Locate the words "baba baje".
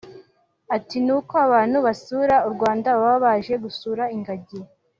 3.01-3.53